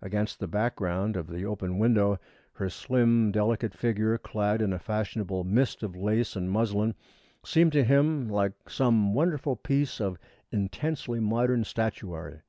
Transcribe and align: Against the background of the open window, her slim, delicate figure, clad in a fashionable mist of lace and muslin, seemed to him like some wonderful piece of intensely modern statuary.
Against 0.00 0.40
the 0.40 0.48
background 0.48 1.14
of 1.14 1.26
the 1.26 1.44
open 1.44 1.78
window, 1.78 2.18
her 2.54 2.70
slim, 2.70 3.30
delicate 3.30 3.74
figure, 3.74 4.16
clad 4.16 4.62
in 4.62 4.72
a 4.72 4.78
fashionable 4.78 5.44
mist 5.44 5.82
of 5.82 5.94
lace 5.94 6.34
and 6.36 6.50
muslin, 6.50 6.94
seemed 7.44 7.72
to 7.72 7.84
him 7.84 8.26
like 8.30 8.54
some 8.70 9.12
wonderful 9.12 9.56
piece 9.56 10.00
of 10.00 10.18
intensely 10.50 11.20
modern 11.20 11.64
statuary. 11.64 12.40